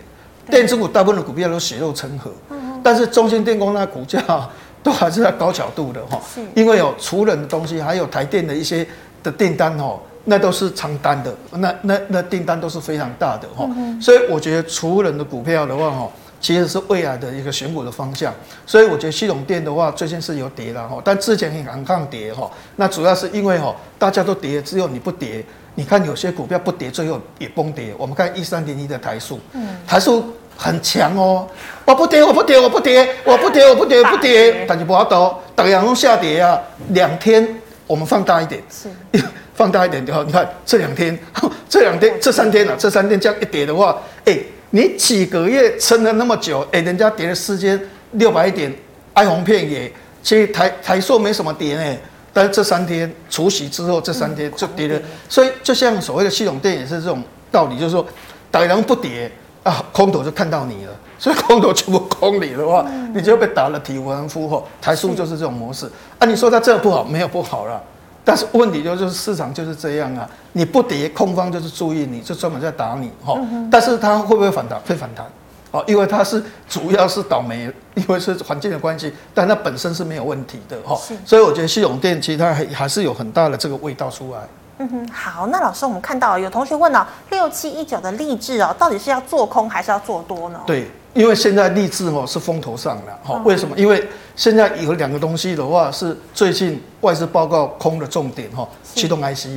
[0.50, 4.22] 电子股大部分的股票都血肉成河，嗯，但是中兴电工那股价
[4.82, 6.20] 都还是在高角度的哈，
[6.54, 8.86] 因为有除冷的东西，还有台电的一些。
[9.20, 16.08] 的订单哦，那都是长单的，那那那订单都是非常大的哈，嗯、所以我觉得除冷的股票的话哈，
[16.40, 18.32] 其实是未来的一个选股的方向。
[18.64, 25.44] 所以我觉得系统电的话，最近是有跌了哈，但之前很抗跌哈，那主要是因为哈，大家都跌，只有你不跌。
[25.78, 27.94] 你看有些股票不跌，最后也崩跌。
[27.96, 30.24] 我们看一三零一的台塑，嗯，台塑
[30.56, 31.46] 很强哦，
[31.84, 37.46] 我不跌，我不跌，我不跌，我不跌，我不跌，不跌，但是不要倒，大阳都下跌啊，两天。
[37.86, 38.88] 我们放大一点，是。
[39.54, 41.16] 放大一点的话，你看这两天，
[41.70, 44.36] 这两天，这三天啊，这三天这样一跌的话，哎，
[44.70, 47.80] 你几个月撑了那么久，哎，人家跌了四千
[48.12, 48.74] 六百点，
[49.14, 49.92] 哀鸿遍野，
[50.24, 51.96] 其实台台数没什么跌呢，
[52.38, 57.20] 但是这三天除夕之后，这三天就跌了，所以就像所谓的系统电也是这种
[57.50, 58.06] 道理，就是说，
[58.52, 59.28] 歹人不跌
[59.64, 60.92] 啊，空头就看到你了。
[61.18, 64.64] 所以空头全部空你的话，你就被打了体无完肤后。
[64.80, 66.26] 台塑就是这种模式啊。
[66.28, 67.82] 你说它这个不好，没有不好了，
[68.24, 70.30] 但是问题就是市场就是这样啊。
[70.52, 73.36] 你不跌，空方就是注意你，就专门在打你哈。
[73.68, 74.78] 但是它会不会反弹？
[74.86, 75.26] 会反弹
[75.70, 80.98] 哦，因为它是主要是倒霉，因为是环境的关系，但它本身是没有问题的哈。
[81.24, 84.40] 所以我觉得系统电其实它还还是有很大的这个味道出来。
[84.80, 90.60] 嗯哼，好，那老师，我们看到有同学问了，六七一九的励志哦，到底是要做空还是要做多呢？
[90.64, 93.76] 对，因为现在励志哦是风头上了，哈，为什么？
[93.76, 99.48] 因为现在有两个东西的话是最近外资报告空的重点哈，驱动 IC，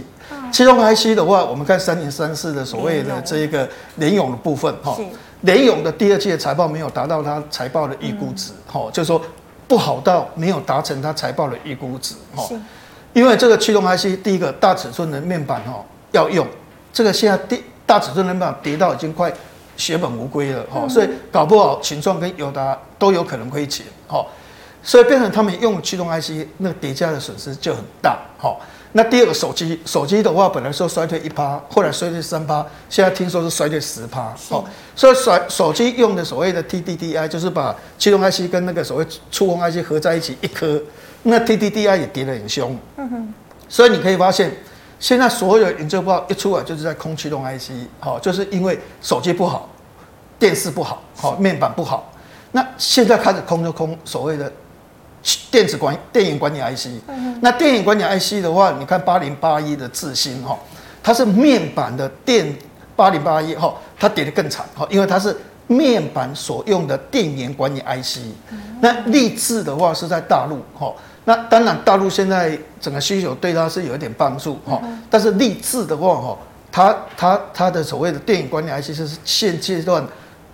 [0.52, 4.98] 驱动 IC 的话，我们看三零三四的所谓的这一个联咏的部分哈，
[5.42, 9.22] 联勇的第二季的财报没有达到它财报的预估值，哈，就是说
[9.68, 12.44] 不好到没有达成它财报的预估值，哈。
[13.14, 16.48] 因为这个驱动 IC，第一个大尺寸的面板哈要用，
[16.94, 19.34] 这个现在第大尺寸的面板跌到已经快
[19.76, 24.26] 血本无归了哈，所以搞不好群创跟友达都有可能亏钱哈，
[24.82, 28.56] 所以变成他们用驱动 IC，那个叠加的损失就很大哈。
[28.94, 34.64] 那第二个手机，手机的话本来说衰退一趴，后来衰退三趴，现在听说是衰退十趴哦，
[34.96, 40.82] 所以手手机用的所谓的 TDDI 就是把驱动 IC 跟那个所谓触控 IC 合在一起一颗。
[41.24, 43.34] 那 TDDI 也跌得很凶，嗯哼，
[43.70, 44.52] 所以你可以发现，
[45.00, 49.70] 现在所有研究报告一出来就是在空驱动 IC，好，就是因为手机不好，
[50.40, 52.12] 电视不好，好，面板不好，
[52.52, 54.52] 那现在开始空就空所谓的
[55.52, 56.88] 电子管电影管理 IC，
[57.42, 60.58] 那电影管理 IC 的话，你看八零八一的智新哈，
[61.04, 62.56] 它是面板的电
[62.96, 65.36] 八零八一哈，它跌得更惨哈，因为它是
[65.68, 68.20] 面板所用的电源管理 IC，
[68.80, 70.94] 那立志的话是在大陆哈。
[71.24, 76.38] 那当然，大陆现在整个需求对它是有一点帮助哈，但是立志的话哈，
[76.72, 80.04] 它它它的所谓的电影管理 IC 是现阶段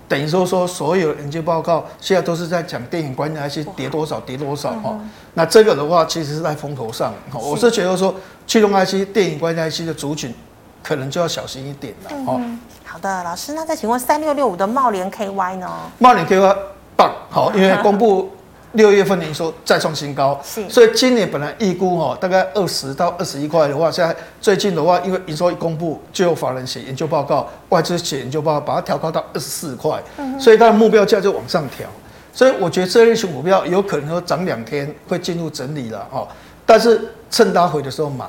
[0.07, 4.97] 等于说说所有研究报告现在都是在讲电影管理 IC 跌多少跌多少哈，
[5.33, 8.15] 那这个的话其实是在风头上，我是觉得说
[8.45, 10.33] 驱动 IC 电影观察 IC 的族群
[10.81, 12.41] 可能就要小心一点了哈。
[12.85, 15.69] 好的，老师，那再请问三六六五的茂联 KY 呢？
[15.99, 16.57] 茂联 KY
[16.95, 18.31] 棒好，因为 公布。
[18.73, 30.03] 六月份营收再创新高，是，所以今年本来预估哈大概二十到二十一块的话，现在最近的话，因为营收一公布，就有法人写研究报告，外资写研究报告，把它调高到二十四块，
[30.39, 31.87] 所以它的目标价就往上调，
[32.33, 36.27] 所以我觉得这类型股票有可能说涨两天会进入整理了哈，
[36.65, 38.25] 但是趁它回的时候买，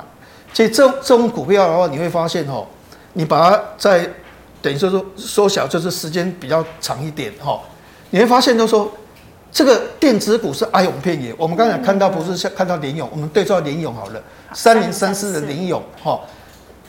[0.53, 2.65] 其实这这种股票的话，你会发现哈，
[3.13, 4.09] 你把它在
[4.61, 7.59] 等于说说缩小，就是时间比较长一点哈，
[8.09, 8.89] 你会发现都说。
[9.51, 11.33] 这个电子股是哀鸿遍野。
[11.37, 14.21] 我们刚才看到不是像看到联咏，我们对照联咏好了，
[14.53, 16.19] 三零三四的联咏哈，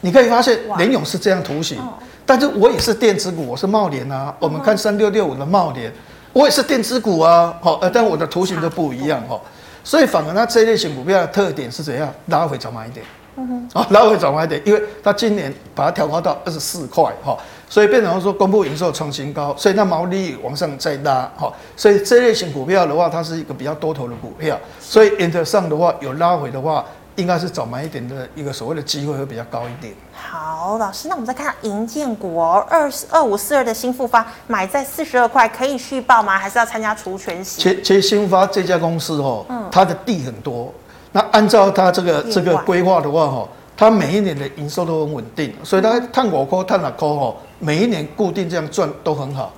[0.02, 1.78] 你可以发现联咏是这样图形，
[2.26, 4.34] 但是我也是电子股，我是茂联啊。
[4.38, 5.92] 我们看三六六五的茂联，
[6.32, 9.40] 我也是电子股啊，好，呃，但我的图形就不一样哈，
[9.82, 12.12] 所以反而它这类型股票的特点是怎样？
[12.26, 13.04] 拉回早买一点，
[13.36, 17.36] 嗯哼，啊，拉回早买一点，因为它今年把它调高到二十四块哈。
[17.70, 29.94] 所以变成说，公布营收创新高，所以那毛利往上再拉，哈，所以这类型股票的话，它是一个比较多头的股票，所以原则上的话有拉回的话，应该是早买一点的一个所谓的机会会比较高一点。
[30.12, 36.36] 好，老师，那我们再看银建股哦，二二五四二的新复发买在四十二块，可以续报吗？
[36.36, 37.62] 还是要参加除权息？
[37.62, 40.74] 其其实新复发这家公司哦，它的地很多，
[41.12, 43.48] 那按照它这个这个规划的话哈，
[43.80, 47.34] 它每一年的营收都很稳定，所以它碳五科、碳六块哦。
[47.58, 49.54] 每一年固定这样赚都很好，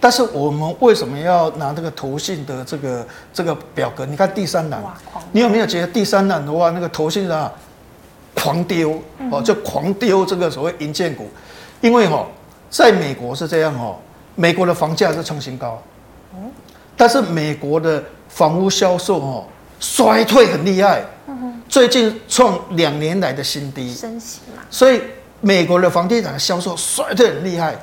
[0.00, 4.06] 但是我们为什么要拿这个投信的这个这个表格？
[4.06, 4.82] 你看第三栏，
[5.30, 7.52] 你有没有觉得第三栏的话，那个投信啊
[8.34, 8.98] 狂丢
[9.30, 11.28] 哦，就狂丢这个所谓银建股，
[11.82, 12.26] 因为哈，
[12.70, 13.94] 在美国是这样哈，
[14.36, 15.78] 美国的房价是创新高，
[16.96, 19.44] 但是美国的房屋销售哦
[19.78, 21.02] 衰退很厉害，
[21.68, 25.00] 最近创两年来的新低，升息嘛，所以。
[25.42, 27.76] 美国的房地产销售衰退很厉害，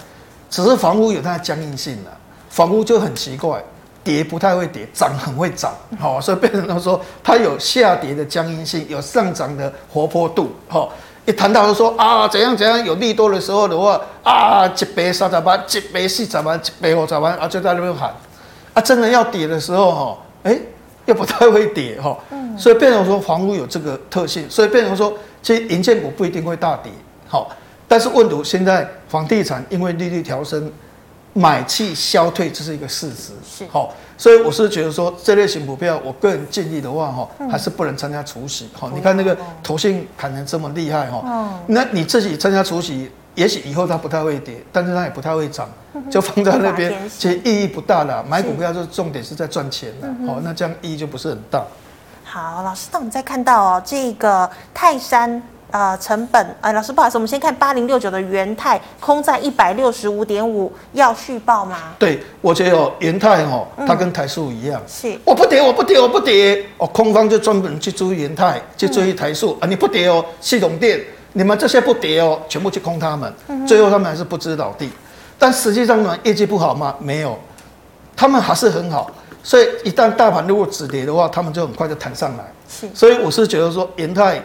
[0.49, 2.11] 只是房屋有它的僵硬性的，
[2.49, 3.63] 房屋就很奇怪，
[4.03, 10.91] 跌不太会跌，涨很会涨，好，所以变成他说它有下跌的僵硬性，有上涨的活泼度，好，
[11.25, 18.11] 一谈到说啊怎样怎样有利多的时候的话啊，一百三十万，一百四十万，一百五十万啊，就在那边喊，
[18.73, 20.59] 啊，真的要跌的时候哈，哎，
[21.05, 22.17] 又不太会跌哈，
[22.57, 26.91] 所以变成说房屋有这个特性，所以变成说其实银建股不一定会大跌。
[27.27, 27.51] 好，
[27.87, 30.71] 但是问题现在房地产因为利率调升，
[31.33, 33.33] 买气消退，这是一个事实。
[33.43, 33.65] 是。
[33.71, 38.69] 好，所以我是觉得说这类型股票，我个人建议的话，哈，还是不能参加除息。
[38.73, 45.69] 好，你看那个投信砍得这么厉害，哈，那你自己参加除息，也许以后它不太会跌，但是它也不太会涨，
[46.09, 48.23] 就放在那边，其实意义不大了。
[48.27, 51.63] 买股票就是重点是在赚钱了，哦，那这样意义就不是很大。
[52.23, 55.41] 好，老师，那我们再看到哦，这个泰山。
[55.73, 61.95] 呃，成本，呃，老师不好意思，我们先看八零六九的元泰空在一百六十五点五，要续报吗？
[61.97, 71.01] 对，我觉得哦，元泰哦，它跟台塑一样，是，我不跌，我不跌，我不跌，哦，空方就专门去追元泰，去追台塑、嗯、啊，你不跌哦，系统电
[71.33, 73.33] 你们这些不跌哦，全部去空他们，
[73.67, 74.89] 最后他们还是不知倒地。
[75.37, 76.95] 但实际上呢，业绩不好吗？
[76.99, 77.37] 没有，
[78.15, 79.11] 他们还是很好。
[79.41, 82.45] 所以一旦大盘如果止跌的话，他们就很快就弹上来。
[82.69, 84.41] 是，所以我是觉得说，元泰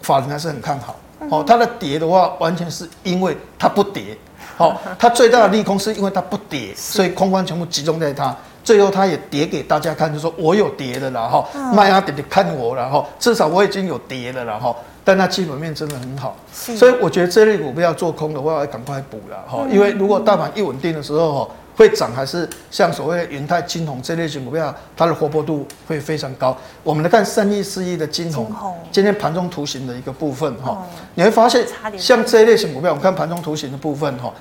[0.00, 0.96] 法人还是很看好。
[1.30, 4.18] 哦，它的跌的话，完全是因为它不跌。
[4.56, 8.34] 好，它最大的利空是因为它不跌，所以空方全部集中在它。
[8.64, 14.74] 最后它也跌给大家看，就说我有跌的了哈，卖啊点点看我了哈，至少我已经有跌了了哈。
[15.04, 19.66] 但它基本面真的很好，所以我觉得这类股票做空的话，要赶快补了哈。
[19.70, 26.56] 因为如果大盘一稳定的时候哈，会涨还是像所谓的元泰、金红这类型股票，它的活泼度会非常高。
[26.84, 28.52] 我们来看三亿四亿的金红，
[28.92, 31.66] 今天盘中图形的一个部分哈，你会发现
[31.98, 34.32] 像这类型股票，我们看盘中图形的部分哈。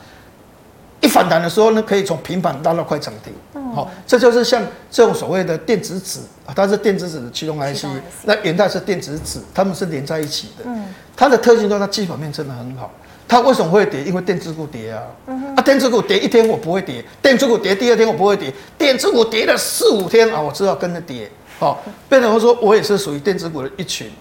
[1.01, 3.33] 一反弹的时候呢，可以从平板拉到快涨停，
[3.73, 6.19] 好、嗯，这就是像这种所谓的电子纸，
[6.55, 7.85] 它是电子纸的驱动 IC，
[8.23, 10.63] 那元代是电子纸，它们是连在一起的。
[10.65, 10.85] 嗯，
[11.15, 12.91] 它的特性就是它基本面真的很好。
[13.27, 14.03] 它为什么会跌？
[14.03, 15.01] 因为电子股跌啊。
[15.25, 21.31] 嗯、啊，电子股跌一天我不会跌，电子股跌第二天我不会跌，电子股跌了四五天啊，我知道跟着跌。
[21.57, 24.11] 好，变成说我也是属于电子股的一群。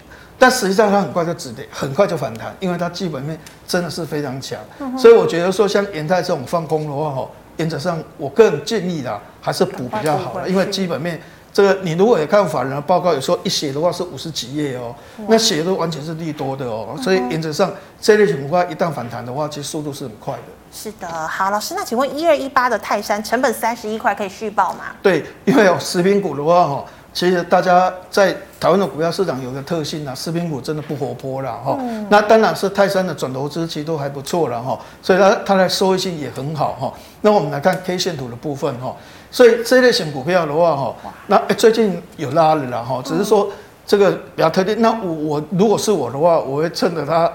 [0.41, 11.21] 但实际上它很快就止跌，很快就反弹，因为它基本面真的是非常强，嗯、所以我觉得说像延泰这种放空的话，哈，原则上我个人建议啦，还是补比较好了，因为基本面
[11.53, 14.95] 这个你如果也看法人的报告，有时候一写的话是五十几页哦，
[15.27, 17.71] 那写的都完全是利多的哦，所以原则上
[18.01, 20.41] 这类情况一旦反弹的话，其实速度是很快的。
[20.73, 24.85] 是的，好，老师，那请问一二一八的泰山成本三十一块可以续报吗？
[25.03, 26.83] 对，因为有食品股的话，哈。
[27.13, 31.77] 其实大家在台湾的股票市场有个特性啊，食品股真的不活泼了哈。
[31.81, 36.93] 嗯、那当然是泰山的转投资其实都还不错了哈，所以它它的收益性也很好哈。
[37.19, 38.95] 那我们来看 K 线图的部分哈，
[39.29, 40.95] 所以这类型股票的话哈，
[41.27, 43.49] 那最近有拉了啦哈，只是说
[43.85, 44.81] 这个比较特定。
[44.81, 47.29] 那我我如果是我的话，我会趁着它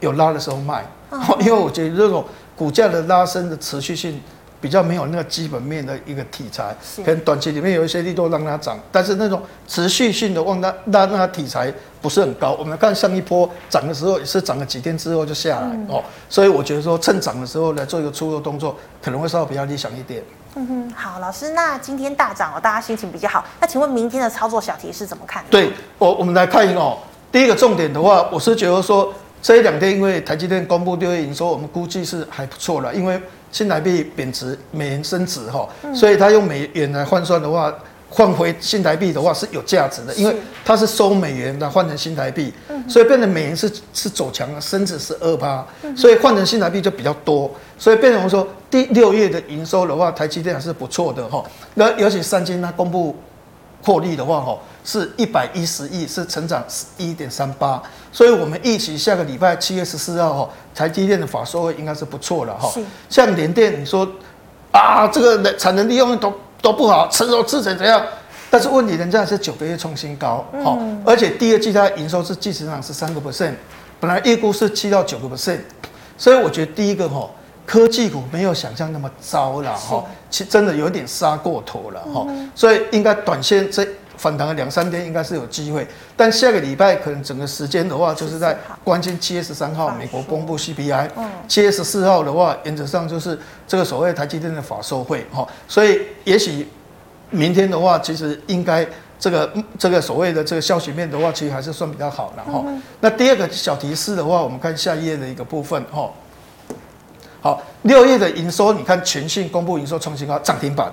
[0.00, 0.84] 有拉的时候卖，
[1.40, 2.22] 因为我觉得这种
[2.54, 4.20] 股价的拉升的持续性。
[4.62, 6.72] 比较没有那个基本面的一个题材，
[7.04, 12.52] 可能短期里面有一些利多让它涨，但是那种持续性的让它让它题材不是很高。
[12.52, 20.22] 我们看上一波涨的时候也是涨了几天之后就下来哦，所以我觉得说趁涨的时候来做一个出入动作，可能会稍微比较理想一点。
[20.54, 23.44] 嗯哼，好，老师，那今天大涨哦，大家心情比较好。
[23.60, 25.42] 那请问明天的操作小提示怎么看？
[25.50, 26.96] 对，我我们来看一个哦，
[27.32, 33.20] 第一个重点的话，我是觉得说这一两天因为台积电公布六月营收，我们估计是还不错了，因为。
[33.52, 37.72] 新台币贬值，美元升值，哈，所以他用美元来换算的话，
[38.08, 40.34] 换回新台币的话是有价值的，因为
[40.64, 42.52] 它是收美元的换成新台币，
[42.88, 45.64] 所以变成美元是是走强了，升值是二趴，
[45.96, 51.44] 所以换成新台币就比较多，所以变成说第六月的营收的话，台积电还是不错的，哈，
[51.74, 53.16] 那尤其三金它公布
[53.82, 54.58] 获利的话，哈。
[54.84, 56.60] 是一百一十亿，是成长
[56.96, 57.80] 一点三八，
[58.10, 62.68] 所以我们预期下个礼拜七月十四号哈，台积电的法说会应该是不错了哈。
[63.08, 64.04] 像联电，你说
[64.72, 68.04] 啊，这个产能利用都都不好，成熟制程怎样？
[68.50, 70.76] 但是问题人家是九个月创新高，哈，
[71.06, 73.54] 而且第二季它营收是季成长是三个 percent，
[74.00, 75.60] 本来预估是七到九个 percent，
[76.18, 77.30] 所以我觉得第一个哈，
[77.66, 83.86] 科技股没有想象那么糟了哈，其实真的有点杀过头了哈，所以应该短线这。
[84.14, 85.84] 反弹了两三天应该是有机会，
[86.16, 91.08] 但下个礼拜可能整个时间的话，就是在关键七月十三号美国公布 CPI，
[91.48, 93.36] 七月十四号的话，原则上就是
[93.66, 96.68] 这个所谓台积电的法说会哈，所以也许
[97.30, 98.86] 明天的话，其实应该
[99.18, 102.64] 这个这个所谓的这个消息面的话，其实还是算比较好的哈。
[103.00, 106.08] 那第二个小提示的话，我们看下一页的一个部分哈。
[107.42, 110.90] 好，六月的营收，你看全信公布营收创新高，涨停板。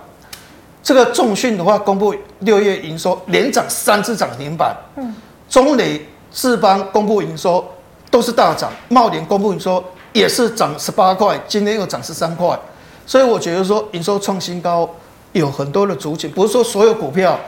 [0.81, 4.75] 这个重讯的话，公布六月营收连涨三次涨停板。
[4.95, 5.13] 嗯，
[5.47, 7.63] 中磊、智邦公布营收
[8.09, 12.59] 都是大涨，茂联公布营收也是涨十八块，今天又涨十三块。
[13.05, 14.89] 所以我觉得说营收创新高
[15.33, 17.39] 有很多的族群，不是说所有股票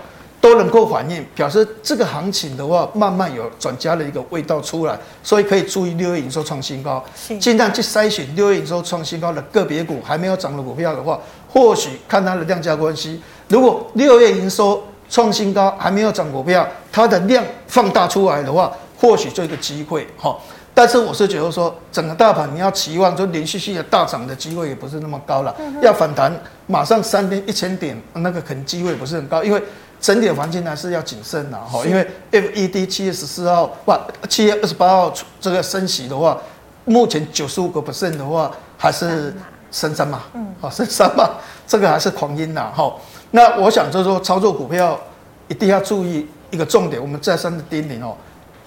[0.42, 7.02] 都能够反映，表示这个行情的话慢慢有转佳的一个味道出来，所以可以注意六月营收创新高，
[7.40, 11.20] 尽量去筛选六月营收创新高的个别股，还没有涨的股票的话。
[11.48, 20.36] 或许看它的量价关系，如果六月营收创新高还没有涨股票，它的量放大出来的话，或许就一个机会哈。
[20.74, 25.54] 但是我是觉得说，整个大盘你要期望就连续性的大涨的机会也不是那么高了。
[25.82, 26.34] 要反弹
[26.66, 29.62] 马上三天一千点，那个可能机会不是很高，因为
[30.02, 31.86] 整体的环境还是要谨慎的哈。
[31.86, 33.98] 因为 FED 七月十四号哇
[34.28, 36.38] 七月二十八号这个升息的话，
[36.84, 39.34] 目前九十五个 percent 的话还是。
[39.74, 41.30] 升三嘛，嗯，好，升三嘛，
[41.66, 42.94] 这个还是狂音呐，哈。
[43.30, 45.00] 那我想就是说，操作股票
[45.48, 48.14] 一定要注意一个重点，我们再三的叮咛哦，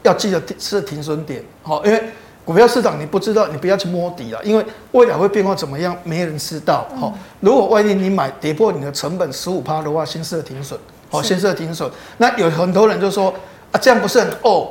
[0.03, 2.03] 要记得是停损点，好，因为
[2.43, 6.87] 股票市场你不知道，你不要去摸底了，因为未来会变化怎么样，没人知道。
[6.99, 10.81] 好、嗯，如果万一你买跌破你的成本十五趴的话，先设停损。
[11.15, 11.91] 好，先设停损。
[12.19, 13.33] 那有很多人就说
[13.73, 14.71] 啊，这样不是很哦？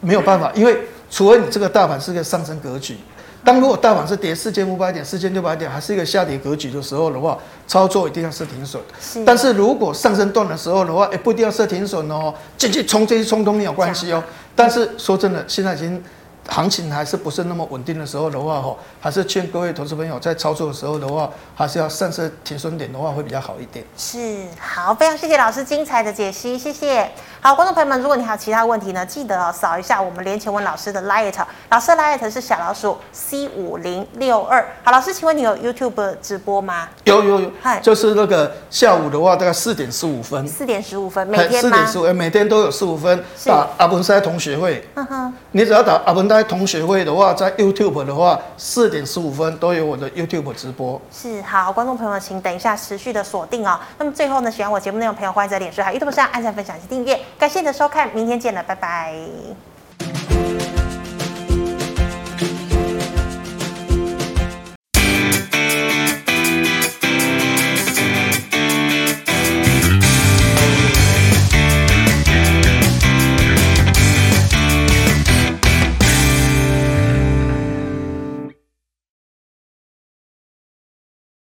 [0.00, 0.78] 没有办法，因为
[1.10, 2.96] 除非你这个大盘是个上升格局。
[3.44, 8.82] 当如果大盘是跌四千五百点、四千六百点，还是一个下跌格局的时候的话，操作一定要设停损。
[9.00, 9.24] 是。
[9.24, 14.22] 但是如果上升段的时候的话，也不一定要设停损哦，进去冲这些冲都没有关系哦。
[14.54, 16.02] 但是说真的，现在已经。
[16.48, 23.84] 行情还是不是那么稳定的时候的话，吼，还是劝各位投资朋友在操作的时候的话，还是要设置停损点的话会比较好一点。
[23.96, 27.10] 是，好，非常谢谢老师精彩的解析，谢谢。
[27.44, 31.34] 好，观众朋友们，如果你还有其他问题呢，记得哦扫一下我们连前文老师的 Light，
[31.70, 34.64] 老师的 Light 是小老鼠 C 五零六二。
[34.84, 36.88] 好，老师，请问你有 YouTube 直播吗？
[37.02, 40.46] 有有有，嗨，就是那个下午的话，大概四点十五分。
[40.46, 41.68] 四点十五分，每天吗？
[41.68, 43.24] 四点十五，每天都有十五分。
[43.44, 51.00] 打阿文塞同学会，嗯哼，你只要打阿文塞同学会的话，在 YouTube 的话，四点十五分都有我的 YouTube 直播。
[51.10, 53.80] 是，好，观众朋友们，请等一下持续的锁定哦。
[53.98, 57.18] 那么最后呢，喜欢我节目内容的朋友，欢迎在脸书还有 YouTube 上按赞、分享及订阅。
[57.38, 59.14] 感谢你的收看，明天见了，拜拜。